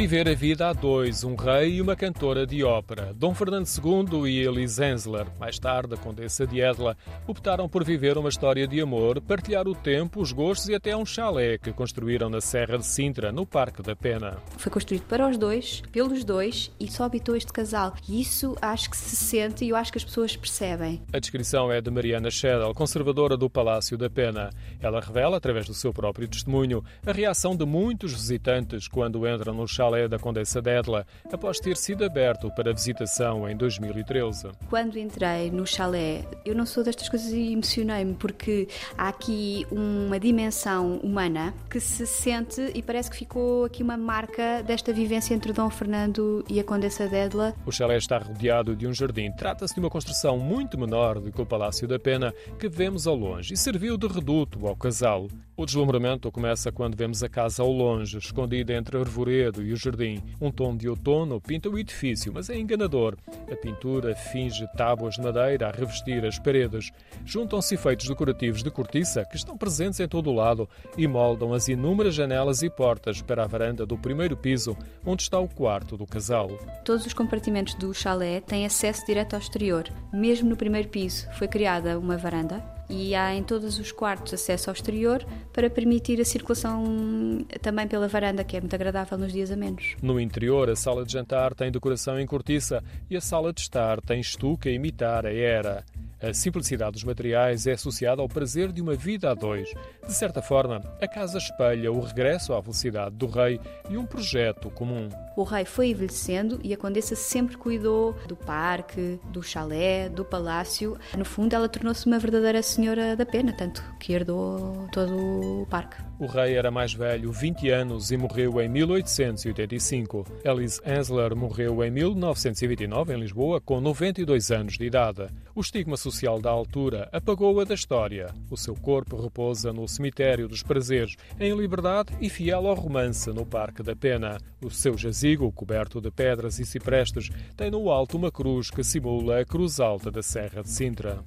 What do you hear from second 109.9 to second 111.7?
do palácio. No fundo, ela